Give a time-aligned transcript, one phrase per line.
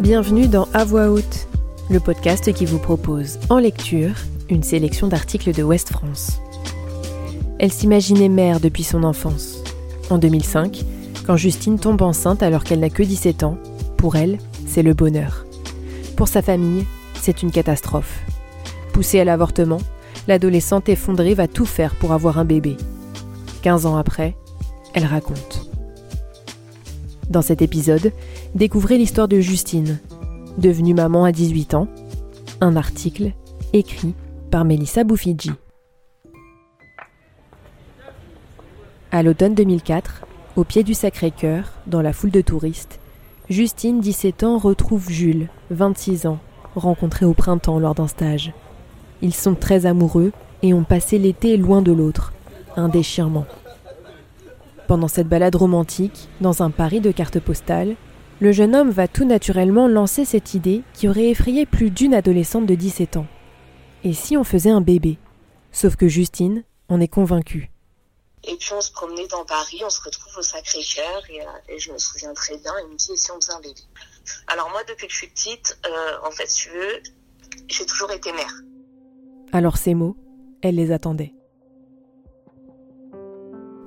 [0.00, 1.46] Bienvenue dans À voix haute,
[1.90, 4.14] le podcast qui vous propose en lecture
[4.48, 6.40] une sélection d'articles de Ouest France.
[7.58, 9.62] Elle s'imaginait mère depuis son enfance.
[10.08, 10.86] En 2005,
[11.26, 13.58] quand Justine tombe enceinte alors qu'elle n'a que 17 ans,
[13.98, 15.44] pour elle, c'est le bonheur.
[16.16, 16.86] Pour sa famille,
[17.20, 18.20] c'est une catastrophe.
[18.94, 19.82] Poussée à l'avortement,
[20.28, 22.78] l'adolescente effondrée va tout faire pour avoir un bébé.
[23.60, 24.34] 15 ans après,
[24.94, 25.59] elle raconte.
[27.30, 28.12] Dans cet épisode,
[28.56, 30.00] découvrez l'histoire de Justine,
[30.58, 31.86] devenue maman à 18 ans,
[32.60, 33.30] un article
[33.72, 34.14] écrit
[34.50, 35.52] par Mélissa Boufidji.
[39.12, 42.98] À l'automne 2004, au pied du Sacré-Cœur, dans la foule de touristes,
[43.48, 46.38] Justine, 17 ans, retrouve Jules, 26 ans,
[46.74, 48.52] rencontré au printemps lors d'un stage.
[49.22, 52.32] Ils sont très amoureux et ont passé l'été loin de l'autre,
[52.76, 53.46] un déchirement.
[54.90, 57.94] Pendant cette balade romantique, dans un Paris de cartes postales,
[58.40, 62.66] le jeune homme va tout naturellement lancer cette idée qui aurait effrayé plus d'une adolescente
[62.66, 63.28] de 17 ans.
[64.02, 65.18] Et si on faisait un bébé?
[65.70, 67.70] Sauf que Justine en est convaincue.
[68.42, 71.92] Et puis on se promenait dans Paris, on se retrouve au Sacré-Cœur et, euh, je
[71.92, 73.82] me souviens très bien, il me dit et si on faisait un bébé?
[74.48, 77.00] Alors moi depuis que je suis petite, euh, en fait si tu veux,
[77.68, 78.54] j'ai toujours été mère.
[79.52, 80.16] Alors ces mots,
[80.62, 81.32] elle les attendait.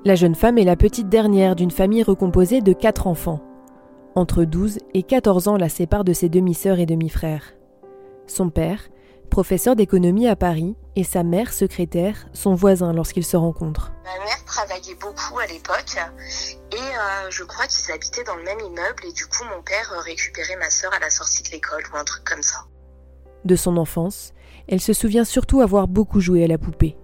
[0.06, 3.40] La jeune femme est la petite dernière d'une famille recomposée de quatre enfants.
[4.14, 7.54] Entre 12 et 14 ans la séparent de ses demi-sœurs et demi-frères.
[8.26, 8.90] Son père,
[9.30, 13.92] professeur d'économie à Paris, et sa mère, secrétaire, sont voisins lorsqu'ils se rencontrent.
[14.04, 15.96] Ma mère travaillait beaucoup à l'époque
[16.70, 19.90] et euh, je crois qu'ils habitaient dans le même immeuble et du coup mon père
[20.04, 22.58] récupérait ma sœur à la sortie de l'école ou un truc comme ça.
[23.46, 24.34] De son enfance,
[24.68, 26.94] elle se souvient surtout avoir beaucoup joué à la poupée.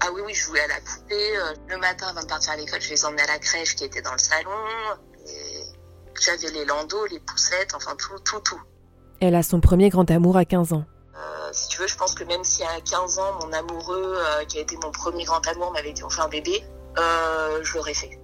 [0.00, 1.36] Ah oui, oui, je jouais à la poupée.
[1.36, 3.84] Euh, le matin, avant de partir à l'école, je les emmenais à la crèche qui
[3.84, 4.50] était dans le salon.
[6.20, 8.60] J'avais les landaux, les poussettes, enfin tout, tout, tout.
[9.20, 10.84] Elle a son premier grand amour à 15 ans.
[11.14, 14.44] Euh, si tu veux, je pense que même si à 15 ans, mon amoureux, euh,
[14.44, 16.62] qui a été mon premier grand amour, m'avait dit on fait un bébé,
[16.96, 18.18] je l'aurais fait.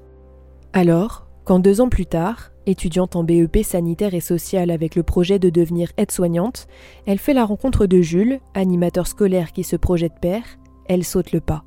[0.72, 5.38] Alors, quand deux ans plus tard, étudiante en BEP sanitaire et social avec le projet
[5.38, 6.66] de devenir aide-soignante,
[7.06, 10.44] elle fait la rencontre de Jules, animateur scolaire qui se projette père,
[10.92, 11.64] elle saute le pas.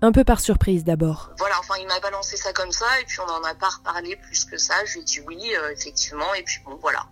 [0.00, 1.32] Un peu par surprise d'abord.
[1.38, 4.16] Voilà, enfin il m'a balancé ça comme ça et puis on n'en a pas reparlé
[4.16, 4.74] plus que ça.
[4.86, 7.06] Je lui ai dit oui, euh, effectivement, et puis bon, voilà.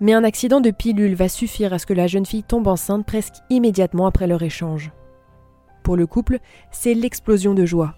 [0.00, 3.04] Mais un accident de pilule va suffire à ce que la jeune fille tombe enceinte
[3.04, 4.92] presque immédiatement après leur échange.
[5.82, 6.38] Pour le couple,
[6.70, 7.94] c'est l'explosion de joie.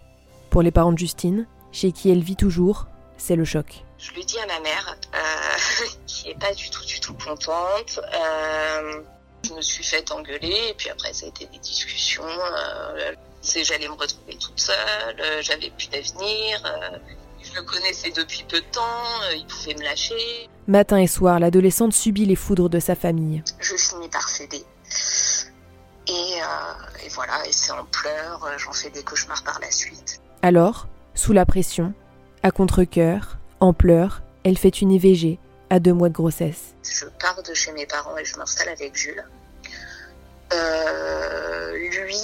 [0.48, 2.86] Pour les parents de Justine, chez qui elle vit toujours,
[3.18, 3.84] c'est le choc.
[3.98, 8.00] Je lui dis à ma mère, euh, qui est pas du tout, du tout contente.
[8.14, 9.02] Euh,
[9.44, 12.22] je me suis fait engueuler et puis après ça a été des discussions.
[12.24, 13.12] Euh,
[13.62, 16.62] j'allais me retrouver toute seule, euh, j'avais plus d'avenir.
[16.64, 16.98] Euh,
[17.42, 20.48] je le connaissais depuis peu de temps, il pouvait me lâcher.
[20.66, 23.42] Matin et soir, l'adolescente subit les foudres de sa famille.
[23.58, 24.62] Je finis par céder.
[26.06, 26.36] Et,
[27.02, 30.20] et voilà, et c'est en pleurs, j'en fais des cauchemars par la suite.
[30.42, 31.94] Alors, sous la pression,
[32.42, 35.38] à contre-coeur, en pleurs, elle fait une IVG
[35.70, 36.74] à deux mois de grossesse.
[36.82, 39.24] Je pars de chez mes parents et je m'installe avec Jules.
[40.52, 42.16] Euh, lui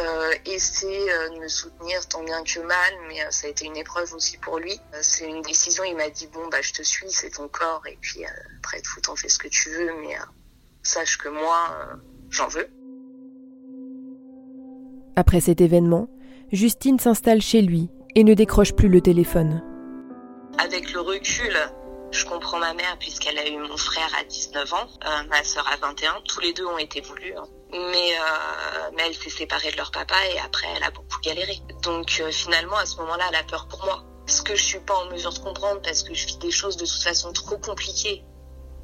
[0.00, 3.76] euh, essaie euh, de me soutenir tant bien que mal, mais ça a été une
[3.76, 4.80] épreuve aussi pour lui.
[5.02, 7.98] C'est une décision, il m'a dit bon bah je te suis, c'est ton corps et
[8.00, 8.24] puis
[8.58, 10.16] après tout t'en fais ce que tu veux, mais
[10.82, 11.76] sache que moi
[12.30, 12.68] j'en veux.
[15.16, 16.08] Après cet événement,
[16.52, 19.62] Justine s'installe chez lui et ne décroche plus le téléphone.
[20.58, 21.54] Avec le recul,
[22.14, 25.66] je comprends ma mère puisqu'elle a eu mon frère à 19 ans, euh, ma sœur
[25.68, 26.22] à 21.
[26.24, 27.34] Tous les deux ont été voulus.
[27.36, 27.44] Hein.
[27.72, 31.58] Mais, euh, mais elle s'est séparée de leur papa et après elle a beaucoup galéré.
[31.82, 34.04] Donc euh, finalement à ce moment-là elle a peur pour moi.
[34.26, 36.76] Ce que je suis pas en mesure de comprendre parce que je vis des choses
[36.76, 38.24] de toute façon trop compliquées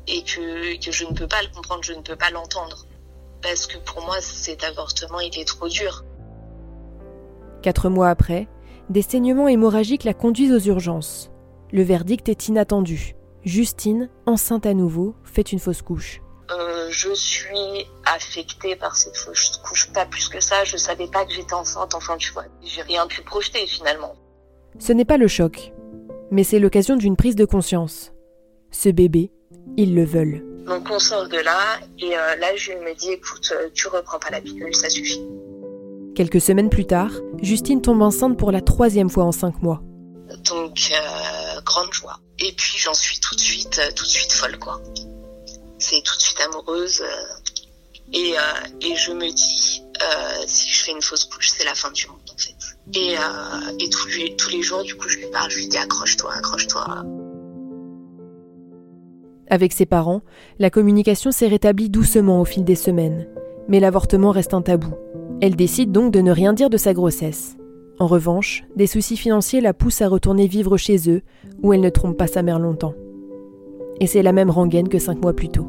[0.09, 2.85] et que, que je ne peux pas le comprendre, je ne peux pas l'entendre.
[3.43, 6.05] Parce que pour moi cet avortement il est trop dur.
[7.63, 8.49] Quatre mois après,
[8.89, 11.31] des saignements hémorragiques la conduisent aux urgences.
[11.71, 13.15] Le verdict est inattendu.
[13.45, 16.21] Justine, enceinte à nouveau, fait une fausse couche.
[16.51, 20.65] Euh, je suis affectée par cette fausse couche, pas plus que ça.
[20.65, 22.45] Je savais pas que j'étais enceinte, enfin tu vois.
[22.63, 24.15] J'ai rien pu projeter finalement.
[24.79, 25.73] Ce n'est pas le choc,
[26.31, 28.13] mais c'est l'occasion d'une prise de conscience.
[28.71, 29.31] Ce bébé,
[29.77, 30.45] ils le veulent.
[30.67, 34.19] Donc on sort de là, et euh, là je me dis écoute, euh, tu reprends
[34.19, 35.23] pas la pilule, ça suffit.
[36.15, 39.83] Quelques semaines plus tard, Justine tombe enceinte pour la troisième fois en cinq mois.
[40.45, 40.93] Donc
[41.65, 42.19] grande joie.
[42.41, 44.81] Et puis j'en suis tout de suite, euh, tout de suite folle quoi.
[45.79, 47.03] C'est tout de suite amoureuse.
[47.03, 47.07] Euh,
[48.13, 48.43] et, euh,
[48.81, 49.83] et je me dis,
[50.47, 52.57] si je fais une fausse couche, c'est la fin du monde en fait.
[52.95, 53.15] Et,
[53.85, 56.33] et tous, les, tous les jours, du coup, je lui parle, je lui dis accroche-toi,
[56.35, 57.05] accroche-toi.
[59.49, 60.23] Avec ses parents,
[60.59, 63.29] la communication s'est rétablie doucement au fil des semaines,
[63.69, 64.95] mais l'avortement reste un tabou.
[65.41, 67.57] Elle décide donc de ne rien dire de sa grossesse.
[68.01, 71.21] En revanche, des soucis financiers la poussent à retourner vivre chez eux,
[71.63, 72.95] où elle ne trompe pas sa mère longtemps.
[74.01, 75.69] Et c'est la même rengaine que cinq mois plus tôt.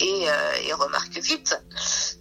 [0.00, 1.60] Et, euh, remarque vite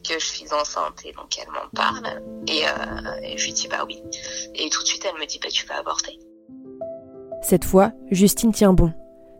[0.07, 2.07] que je suis enceinte et donc elle m'en parle.
[2.47, 4.01] Et, euh, et, je lui dis bah oui.
[4.55, 6.17] Et tout de suite elle me dit bah tu vas avorter.
[7.43, 8.93] Cette fois, Justine tient bon.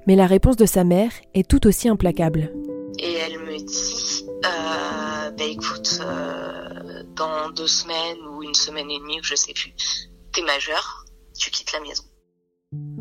[0.06, 2.52] Mais la réponse de sa mère est tout aussi implacable.
[3.00, 9.00] Et elle me dit euh, bah écoute, euh, dans deux semaines ou une semaine et
[9.00, 9.74] demie, je sais plus,
[10.34, 11.06] t'es majeur,
[11.38, 12.04] tu quittes la maison.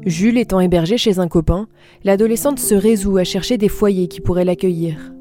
[0.04, 1.68] Jules étant hébergée chez un copain,
[2.04, 5.12] l'adolescente se résout à chercher des foyers qui pourraient l'accueillir.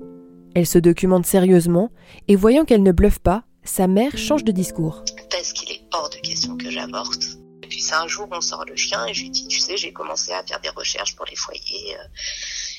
[0.53, 1.91] Elle se documente sérieusement
[2.27, 5.03] et voyant qu'elle ne bluffe pas, sa mère change de discours.
[5.31, 7.23] Parce qu'il est hors de question que j'avorte.
[7.63, 9.75] Et puis c'est un jour, on sort le chien et je lui dis, tu sais,
[9.75, 11.95] j'ai commencé à faire des recherches pour les foyers.
[11.95, 12.07] Euh.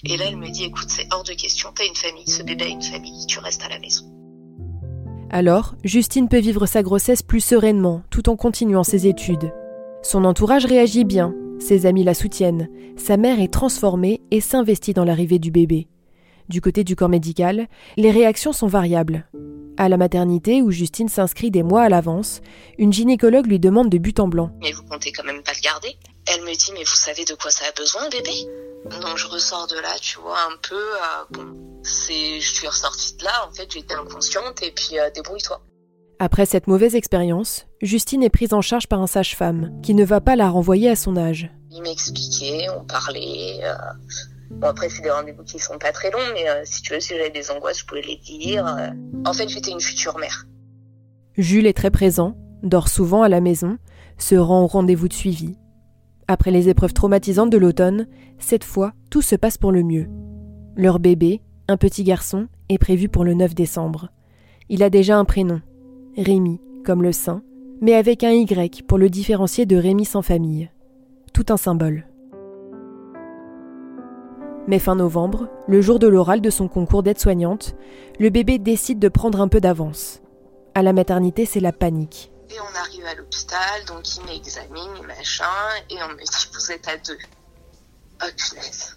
[0.05, 2.65] Et là, elle me dit, écoute, c'est hors de question, t'as une famille, ce bébé
[2.65, 4.16] a une famille, tu restes à la maison.
[5.31, 9.53] Alors, Justine peut vivre sa grossesse plus sereinement, tout en continuant ses études.
[10.03, 15.05] Son entourage réagit bien, ses amis la soutiennent, sa mère est transformée et s'investit dans
[15.05, 15.89] l'arrivée du bébé.
[16.49, 19.27] Du côté du corps médical, les réactions sont variables.
[19.77, 22.41] À la maternité, où Justine s'inscrit des mois à l'avance,
[22.79, 24.53] une gynécologue lui demande de but en blanc.
[24.63, 25.97] Mais vous comptez quand même pas le garder?
[26.27, 28.33] Elle me dit, mais vous savez de quoi ça a besoin, bébé?
[28.91, 33.17] Donc je ressors de là, tu vois, un peu, euh, bon, c'est, je suis ressortie
[33.17, 35.61] de là, en fait, j'étais inconsciente, et puis euh, débrouille-toi.
[36.19, 40.21] Après cette mauvaise expérience, Justine est prise en charge par un sage-femme qui ne va
[40.21, 41.51] pas la renvoyer à son âge.
[41.71, 43.59] Il m'expliquait, on parlait.
[43.63, 43.75] Euh,
[44.51, 47.15] bon, après, c'est des rendez-vous qui sont pas très longs, mais si tu veux, si
[47.17, 48.65] j'avais des angoisses, je pouvais les dire.
[49.27, 50.47] En fait, j'étais une future mère.
[51.37, 53.77] Jules est très présent, dort souvent à la maison,
[54.17, 55.59] se rend au rendez-vous de suivi.
[56.29, 58.09] Après les épreuves traumatisantes de l'automne,
[58.39, 60.09] cette fois, tout se passe pour le mieux.
[60.77, 64.11] Leur bébé, un petit garçon, est prévu pour le 9 décembre.
[64.69, 65.61] Il a déjà un prénom,
[66.17, 67.43] Rémi, comme le saint,
[67.81, 70.69] mais avec un Y pour le différencier de Rémi sans famille.
[71.33, 72.07] Tout un symbole.
[74.67, 77.77] Mais fin novembre, le jour de l'oral de son concours d'aide-soignante,
[78.19, 80.23] le bébé décide de prendre un peu d'avance.
[80.75, 82.33] À la maternité, c'est la panique.
[82.51, 85.45] Et on arrive à l'hôpital, donc il m'examine, machin,
[85.91, 87.19] et on me dit vous êtes à deux.
[88.23, 88.97] Oh punaise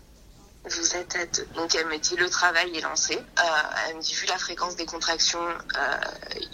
[0.65, 1.47] vous êtes à deux.
[1.55, 3.15] Donc elle me dit le travail est lancé.
[3.15, 3.41] Euh,
[3.87, 5.97] elle me dit vu la fréquence des contractions, euh,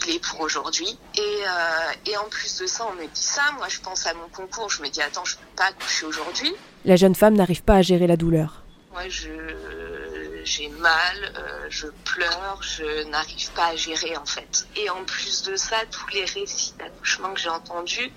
[0.06, 0.98] il est pour aujourd'hui.
[1.16, 3.42] Et, euh, et en plus de ça, on me dit ça.
[3.58, 4.70] Moi, je pense à mon concours.
[4.70, 6.54] Je me dis attends, je peux pas coucher aujourd'hui.
[6.86, 8.64] La jeune femme n'arrive pas à gérer la douleur.
[8.92, 9.30] Moi, je
[10.46, 11.34] j'ai mal,
[11.70, 14.68] je pleure, je n'arrive pas à gérer en fait.
[14.76, 18.12] Et en plus de ça, tous les récits d'accouchement que j'ai entendus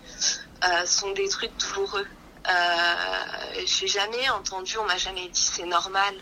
[0.86, 2.06] sont des trucs douloureux.
[2.48, 6.14] Euh, j'ai jamais entendu, on m'a jamais dit c'est normal.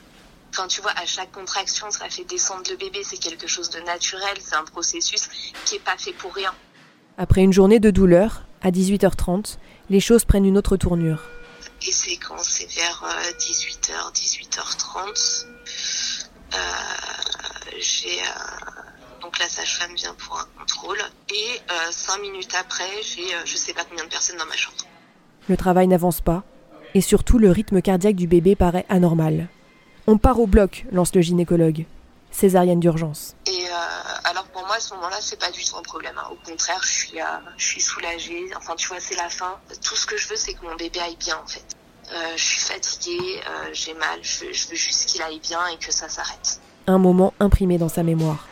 [0.50, 3.80] Enfin, tu vois, à chaque contraction, ça fait descendre le bébé, c'est quelque chose de
[3.80, 5.28] naturel, c'est un processus
[5.64, 6.54] qui est pas fait pour rien.
[7.18, 9.58] Après une journée de douleur, à 18h30,
[9.90, 11.22] les choses prennent une autre tournure.
[11.86, 12.38] Et c'est quand?
[12.38, 13.04] C'est vers
[13.38, 15.52] 18h, euh, 18h30, euh,
[17.78, 18.20] j'ai
[19.20, 20.98] donc la sage-femme vient pour un contrôle
[21.30, 21.60] et
[21.90, 24.76] cinq minutes après, j'ai je sais pas combien de personnes dans ma chambre.
[25.48, 26.42] Le travail n'avance pas,
[26.94, 29.48] et surtout le rythme cardiaque du bébé paraît anormal.
[30.06, 31.84] On part au bloc, lance le gynécologue.
[32.30, 33.34] Césarienne d'urgence.
[33.46, 33.74] Et euh,
[34.24, 36.14] alors pour moi, à ce moment-là, c'est pas du tout un problème.
[36.18, 36.28] Hein.
[36.30, 37.24] Au contraire, je suis, euh,
[37.56, 38.44] je suis soulagée.
[38.56, 39.58] Enfin, tu vois, c'est la fin.
[39.82, 41.64] Tout ce que je veux, c'est que mon bébé aille bien, en fait.
[42.12, 43.40] Euh, je suis fatiguée,
[43.72, 44.20] j'ai mal.
[44.22, 46.60] Je, je veux juste qu'il aille bien et que ça s'arrête.
[46.86, 48.46] Un moment imprimé dans sa mémoire.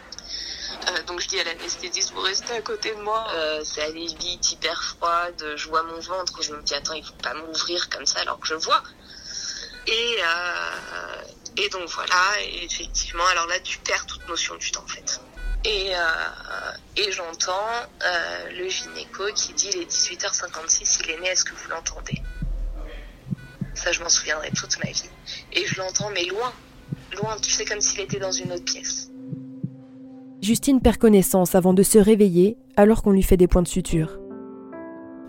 [0.89, 3.27] Euh, donc je dis à l'anesthésiste, vous restez à côté de moi.
[3.35, 5.55] Euh, c'est allé vite, hyper froide.
[5.57, 6.43] Je vois mon ventre.
[6.43, 8.83] Je me dis, attends, il faut pas m'ouvrir comme ça alors que je vois.
[9.87, 11.23] Et, euh,
[11.59, 15.21] et donc voilà, et effectivement, alors là, tu perds toute notion du temps en fait.
[15.67, 15.93] Et,
[16.97, 17.69] et j'entends
[18.51, 22.23] le gynéco qui dit, il est 18h56, il est né, est-ce que vous l'entendez?
[23.85, 25.11] Ça, je m'en souviendrai toute ma vie.
[25.53, 26.55] Et je l'entends, mais loin,
[27.21, 29.11] loin, tu sais, comme s'il était dans une autre pièce.
[30.41, 34.19] Justine perd connaissance avant de se réveiller alors qu'on lui fait des points de suture.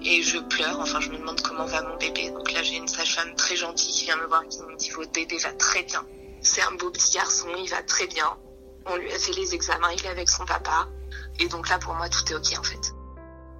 [0.01, 2.29] Et je pleure, enfin je me demande comment va mon bébé.
[2.31, 4.89] Donc là j'ai une sage-femme très gentille qui vient me voir et qui me dit
[4.91, 6.05] votre bébé va très bien.
[6.41, 8.27] C'est un beau petit garçon, il va très bien.
[8.85, 10.87] On lui a fait les examens, il est avec son papa.
[11.41, 12.93] Et donc là pour moi tout est ok en fait.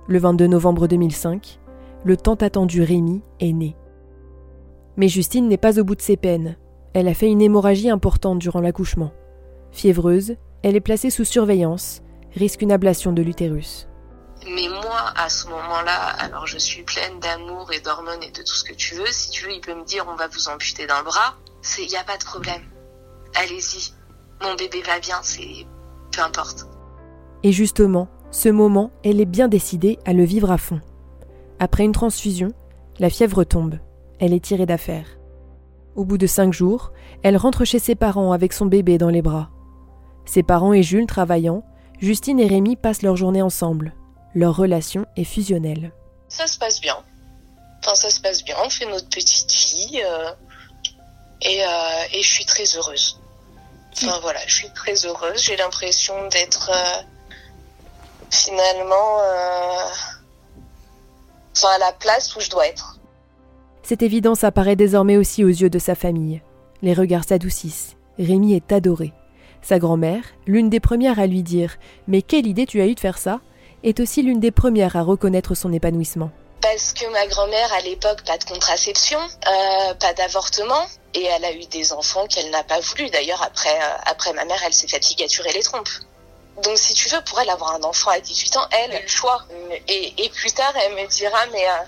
[0.08, 1.60] Le 22 novembre 2005,
[2.06, 3.76] le tant attendu Rémi est né.
[4.98, 6.58] Mais Justine n'est pas au bout de ses peines.
[6.94, 9.12] Elle a fait une hémorragie importante durant l'accouchement.
[9.72, 12.02] Fiévreuse, elle est placée sous surveillance,
[12.36, 13.88] risque une ablation de l'utérus.
[14.46, 18.54] Mais moi, à ce moment-là, alors je suis pleine d'amour et d'hormones et de tout
[18.54, 19.08] ce que tu veux.
[19.08, 21.36] Si tu veux, il peut me dire on va vous amputer d'un bras.
[21.80, 22.62] Il n'y a pas de problème.
[23.36, 23.92] allez-y,
[24.42, 25.66] mon bébé va bien, c'est
[26.12, 26.68] peu importe.
[27.44, 30.80] Et justement, ce moment, elle est bien décidée à le vivre à fond.
[31.60, 32.54] Après une transfusion,
[33.00, 33.80] la fièvre tombe.
[34.20, 35.06] Elle est tirée d'affaire.
[35.96, 36.92] Au bout de cinq jours,
[37.24, 39.50] elle rentre chez ses parents avec son bébé dans les bras.
[40.26, 41.64] Ses parents et Jules travaillant,
[42.00, 43.94] Justine et Rémi passent leur journée ensemble.
[44.34, 45.94] Leur relation est fusionnelle.
[46.28, 46.98] Ça se passe bien.
[47.80, 48.56] Enfin, ça se passe bien.
[48.64, 50.02] On fait notre petite vie.
[50.04, 50.32] Euh,
[51.42, 53.20] et, euh, et, je suis très heureuse.
[53.94, 55.42] Enfin, voilà, je suis très heureuse.
[55.42, 57.02] J'ai l'impression d'être euh,
[58.30, 59.20] finalement
[61.56, 62.95] enfin, à la place où je dois être.
[63.88, 66.42] Cette évidence apparaît désormais aussi aux yeux de sa famille.
[66.82, 67.96] Les regards s'adoucissent.
[68.18, 69.14] Rémi est adoré.
[69.62, 71.78] Sa grand-mère, l'une des premières à lui dire
[72.08, 73.42] Mais quelle idée tu as eu de faire ça
[73.84, 76.32] est aussi l'une des premières à reconnaître son épanouissement.
[76.62, 81.52] Parce que ma grand-mère, à l'époque, pas de contraception, euh, pas d'avortement, et elle a
[81.52, 83.08] eu des enfants qu'elle n'a pas voulu.
[83.12, 85.90] D'ailleurs, après, euh, après ma mère, elle s'est fait ligaturer les trompes.
[86.64, 89.44] Donc, si tu veux, pour elle, avoir un enfant à 18 ans, elle le choix.
[89.88, 91.84] Et, et, plus tard, elle me dira, mais euh,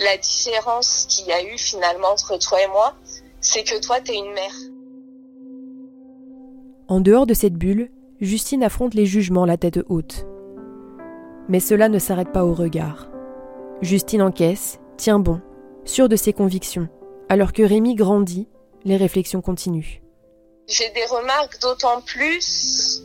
[0.00, 2.94] la différence qu'il y a eu finalement entre toi et moi,
[3.40, 4.54] c'est que toi, t'es une mère.
[6.88, 7.90] En dehors de cette bulle,
[8.20, 10.26] Justine affronte les jugements la tête haute.
[11.48, 13.08] Mais cela ne s'arrête pas au regard.
[13.80, 15.40] Justine encaisse, tient bon,
[15.84, 16.88] sûre de ses convictions,
[17.28, 18.48] alors que Rémi grandit,
[18.84, 20.00] les réflexions continuent.
[20.66, 23.02] J'ai des remarques d'autant plus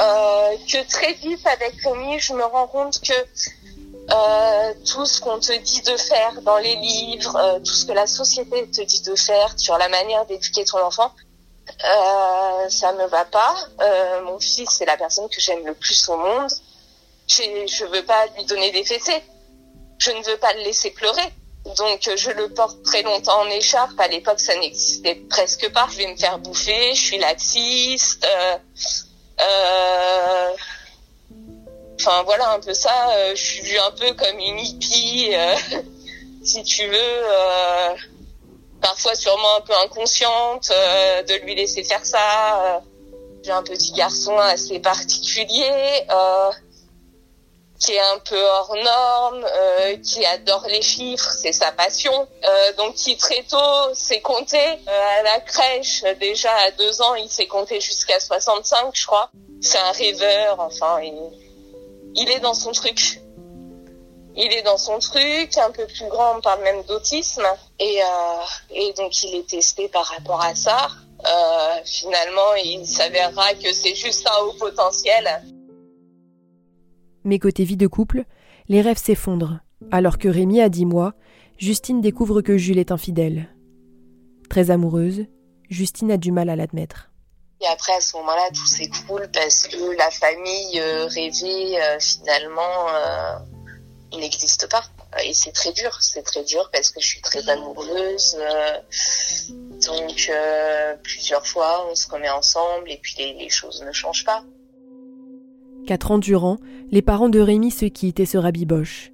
[0.00, 3.12] euh, que très vite avec Rémi, je me rends compte que
[4.10, 7.92] euh, tout ce qu'on te dit de faire dans les livres, euh, tout ce que
[7.92, 11.12] la société te dit de faire sur la manière d'éduquer ton enfant,
[11.84, 13.54] euh, ça me va pas.
[13.80, 16.50] Euh, mon fils, c'est la personne que j'aime le plus au monde.
[17.28, 19.22] Je veux pas lui donner des fessées.
[19.98, 21.32] Je ne veux pas le laisser pleurer.
[21.78, 23.98] Donc je le porte très longtemps en écharpe.
[23.98, 25.86] À l'époque, ça n'existait presque pas.
[25.90, 26.94] Je vais me faire bouffer.
[26.94, 28.26] Je suis laxiste.
[28.26, 28.58] Euh,
[29.40, 30.50] euh,
[32.06, 33.34] enfin voilà un peu ça.
[33.34, 35.32] Je suis vue un peu comme une hippie,
[36.44, 37.24] si tu veux
[38.84, 42.76] parfois sûrement un peu inconsciente euh, de lui laisser faire ça.
[42.76, 42.78] Euh,
[43.42, 46.50] j'ai un petit garçon assez particulier euh,
[47.80, 49.46] qui est un peu hors norme,
[50.02, 52.26] qui adore les chiffres, c'est sa passion.
[52.78, 56.04] donc qui très tôt s'est compté à la crèche.
[56.18, 59.28] Déjà à deux ans, il s'est compté jusqu'à 65, je crois.
[59.60, 61.12] C'est un rêveur, enfin, il
[62.16, 63.20] est dans son truc
[64.36, 67.44] il est dans son truc, un peu plus grand, on parle même d'autisme,
[67.78, 70.88] et, euh, donc il est testé par rapport à ça.
[71.20, 75.42] Euh, finalement, il s'avérera que c'est juste un haut potentiel.
[77.22, 78.24] Mais côté vie de couple,
[78.68, 79.60] les rêves s'effondrent.
[79.90, 81.14] Alors que Rémi a 10 mois,
[81.56, 83.48] Justine découvre que Jules est infidèle.
[84.50, 85.26] Très amoureuse,
[85.70, 87.10] Justine a du mal à l'admettre.
[87.64, 92.88] Et après, à ce moment-là, tout s'écroule parce que la famille euh, rêvée, euh, finalement,
[92.90, 94.82] euh, n'existe pas.
[95.24, 98.36] Et c'est très dur, c'est très dur parce que je suis très amoureuse.
[99.86, 100.30] Donc
[101.04, 104.42] plusieurs fois, on se remet ensemble et puis les, choses ne changent pas.
[105.86, 106.58] Quatre ans durant,
[106.90, 109.12] les parents de Rémi se quittent et se rabibochent.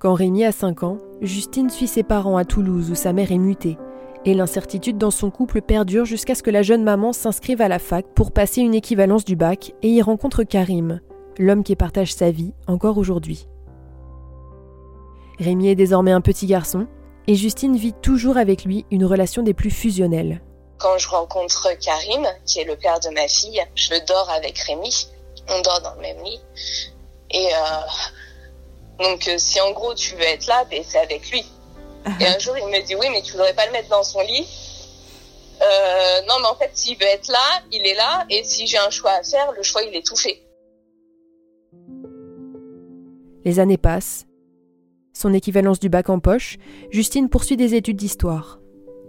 [0.00, 3.38] Quand Rémi a 5 ans, Justine suit ses parents à Toulouse où sa mère est
[3.38, 3.78] mutée.
[4.24, 7.78] Et l'incertitude dans son couple perdure jusqu'à ce que la jeune maman s'inscrive à la
[7.78, 11.00] fac pour passer une équivalence du bac et y rencontre Karim,
[11.38, 13.46] l'homme qui partage sa vie encore aujourd'hui.
[15.38, 16.86] Rémi est désormais un petit garçon
[17.28, 20.42] et Justine vit toujours avec lui une relation des plus fusionnelles.
[20.78, 25.08] Quand je rencontre Karim, qui est le père de ma fille, je dors avec Rémi.
[25.48, 26.40] On dort dans le même lit.
[27.30, 31.44] Et euh, donc, euh, si en gros tu veux être là, ben, c'est avec lui.
[32.20, 34.20] Et un jour, il me dit oui, mais tu voudrais pas le mettre dans son
[34.20, 34.46] lit.
[35.60, 38.24] Euh, non, mais en fait, s'il veut être là, il est là.
[38.30, 40.42] Et si j'ai un choix à faire, le choix, il est tout fait.
[43.44, 44.26] Les années passent.
[45.12, 46.58] Son équivalence du bac en poche,
[46.90, 48.60] Justine poursuit des études d'histoire.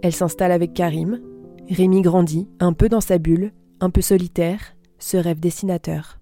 [0.02, 1.20] Elle s'installe avec Karim.
[1.68, 6.18] Rémi grandit, un peu dans sa bulle, un peu solitaire, se rêve dessinateur.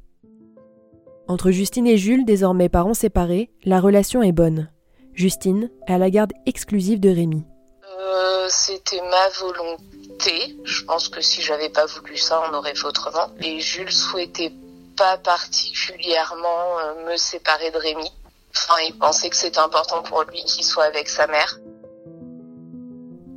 [1.26, 4.70] Entre Justine et Jules, désormais parents séparés, la relation est bonne.
[5.18, 7.42] Justine a la garde exclusive de Rémi.
[7.90, 10.56] Euh, c'était ma volonté.
[10.62, 13.32] Je pense que si j'avais pas voulu ça, on aurait fait autrement.
[13.40, 14.52] Et Jules souhaitait
[14.96, 18.08] pas particulièrement euh, me séparer de Rémi.
[18.54, 21.58] Enfin, il pensait que c'était important pour lui qu'il soit avec sa mère.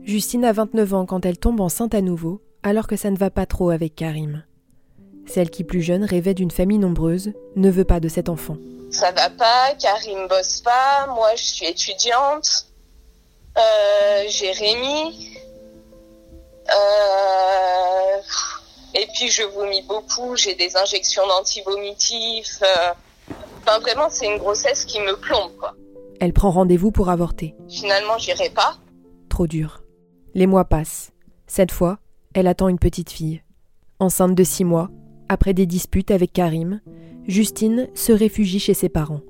[0.03, 3.31] Justine a 29 ans quand elle tombe enceinte à nouveau, alors que ça ne va
[3.31, 4.43] pas trop avec Karim.
[5.27, 8.57] Celle qui, plus jeune, rêvait d'une famille nombreuse, ne veut pas de cet enfant.
[8.91, 12.65] Ça va pas, Karim bosse pas, moi je suis étudiante,
[13.57, 15.37] euh, j'ai Rémi.
[16.69, 18.21] Euh,
[18.93, 22.61] et puis je vomis beaucoup, j'ai des injections d'antivomitifs.
[22.61, 22.93] Euh,
[23.63, 25.75] Enfin, vraiment, c'est une grossesse qui me plombe, quoi.
[26.19, 27.55] Elle prend rendez-vous pour avorter.
[27.69, 28.77] Finalement, j'irai pas.
[29.29, 29.83] Trop dur.
[30.33, 31.11] Les mois passent.
[31.47, 31.99] Cette fois,
[32.33, 33.43] elle attend une petite fille.
[33.99, 34.89] Enceinte de six mois,
[35.31, 36.81] après des disputes avec Karim,
[37.25, 39.21] Justine se réfugie chez ses parents.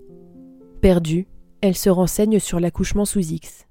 [0.81, 1.27] Perdue,
[1.62, 3.67] elle se renseigne sur l'accouchement sous X.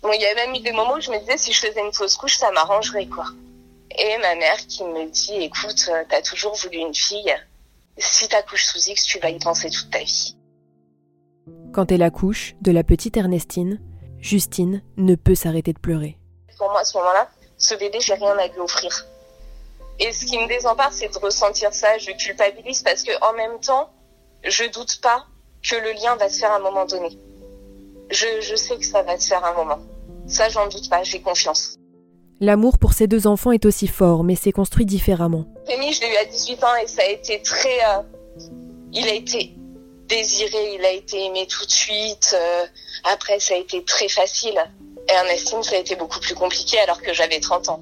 [0.00, 1.84] Bon, il y a même eu des moments où je me disais si je faisais
[1.84, 3.24] une fausse couche, ça m'arrangerait, quoi.
[3.98, 7.34] Et ma mère qui me dit, écoute, euh, t'as toujours voulu une fille.
[7.98, 10.36] Si t'accouches sous X, tu vas y penser toute ta vie.
[11.72, 13.80] Quand elle accouche de la petite Ernestine,
[14.20, 16.16] Justine ne peut s'arrêter de pleurer.
[16.58, 19.04] Pour moi, à ce moment-là, ce bébé, j'ai rien à lui offrir.
[20.04, 21.96] Et ce qui me désempare, c'est de ressentir ça.
[21.98, 23.88] Je culpabilise parce que en même temps,
[24.42, 25.26] je doute pas
[25.62, 27.16] que le lien va se faire à un moment donné.
[28.10, 29.78] Je, je sais que ça va se faire à un moment.
[30.26, 31.76] Ça, j'en doute pas, j'ai confiance.
[32.40, 35.44] L'amour pour ces deux enfants est aussi fort, mais c'est construit différemment.
[35.68, 37.78] Rémi, je l'ai eu à 18 ans et ça a été très...
[37.86, 38.02] euh,
[38.92, 39.54] il a été
[40.08, 42.34] désiré, il a été aimé tout de suite.
[42.36, 42.66] euh,
[43.04, 44.58] après, ça a été très facile.
[45.08, 47.80] Et Ernestine, ça a été beaucoup plus compliqué alors que j'avais 30 ans.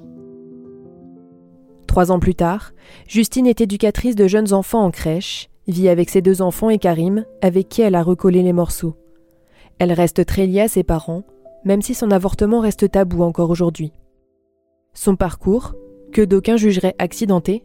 [1.91, 2.71] Trois ans plus tard,
[3.05, 7.25] Justine est éducatrice de jeunes enfants en crèche, vit avec ses deux enfants et Karim,
[7.41, 8.95] avec qui elle a recollé les morceaux.
[9.77, 11.25] Elle reste très liée à ses parents,
[11.65, 13.91] même si son avortement reste tabou encore aujourd'hui.
[14.93, 15.75] Son parcours,
[16.13, 17.61] que d'aucuns jugeraient accidenté,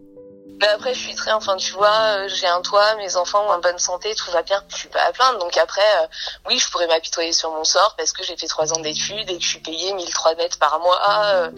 [0.60, 3.50] Mais après, je suis très, enfin, tu vois, euh, j'ai un toit, mes enfants ont
[3.50, 4.62] en bonne santé, tout va bien.
[4.68, 5.38] Je suis pas à plaindre.
[5.38, 6.06] Donc après, euh,
[6.48, 9.36] oui, je pourrais m'apitoyer sur mon sort parce que j'ai fait trois ans d'études et
[9.36, 11.50] que je suis payée 1003 mètres par mois, euh,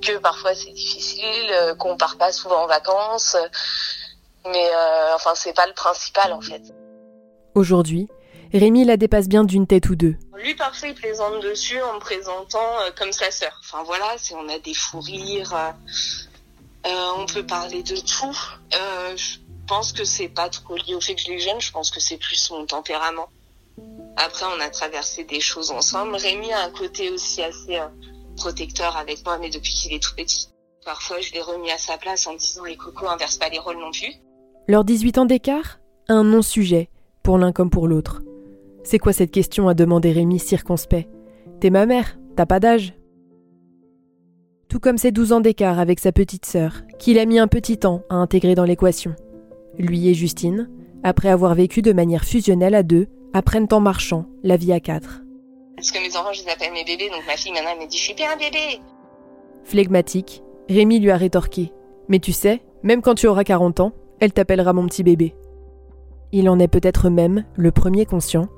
[0.00, 3.36] que parfois c'est difficile, euh, qu'on part pas souvent en vacances.
[4.46, 6.62] Mais euh, enfin, c'est pas le principal en fait.
[7.54, 8.08] aujourd'hui,
[8.54, 10.14] Rémi la dépasse bien d'une tête ou deux.
[10.36, 13.58] Lui, parfois, il plaisante dessus en me présentant euh, comme sa sœur.
[13.64, 15.74] Enfin voilà, c'est on a des fous rires,
[17.18, 18.38] on peut parler de tout.
[18.74, 21.72] Euh, je pense que c'est pas trop lié au fait que je l'ai jeune, je
[21.72, 23.28] pense que c'est plus mon tempérament.
[24.16, 26.16] Après, on a traversé des choses ensemble.
[26.16, 27.86] Rémi a un côté aussi assez euh,
[28.36, 30.48] protecteur avec moi, mais depuis qu'il est tout petit.
[30.84, 33.78] Parfois, je l'ai remis à sa place en disant les cocos inverse pas les rôles
[33.78, 34.14] non plus.
[34.68, 36.88] Leurs 18 ans d'écart Un non-sujet,
[37.22, 38.22] pour l'un comme pour l'autre.
[38.84, 41.08] C'est quoi cette question a demandé Rémi circonspect?
[41.60, 42.94] T'es ma mère, t'as pas d'âge
[44.76, 47.78] Tout comme ses 12 ans d'écart avec sa petite sœur, qu'il a mis un petit
[47.78, 49.14] temps à intégrer dans l'équation.
[49.78, 50.68] Lui et Justine,
[51.02, 55.22] après avoir vécu de manière fusionnelle à deux, apprennent en marchant la vie à quatre.
[55.76, 57.90] Parce que mes enfants, je les appelle mes bébés, donc ma fille maintenant elle me
[57.90, 58.82] dit je suis bien un bébé.
[59.64, 61.72] Flegmatique, Rémi lui a rétorqué
[62.10, 65.34] Mais tu sais, même quand tu auras 40 ans, elle t'appellera mon petit bébé.
[66.32, 68.48] Il en est peut-être même le premier conscient.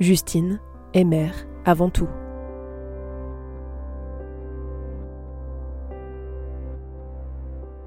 [0.00, 0.60] Justine
[0.92, 2.08] est mère avant tout.